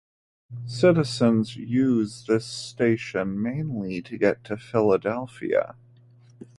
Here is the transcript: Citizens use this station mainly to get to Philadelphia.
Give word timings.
Citizens 0.65 1.55
use 1.55 2.25
this 2.25 2.43
station 2.47 3.39
mainly 3.39 4.01
to 4.01 4.17
get 4.17 4.43
to 4.43 4.57
Philadelphia. 4.57 5.75